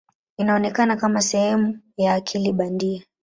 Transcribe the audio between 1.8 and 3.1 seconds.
ya akili bandia.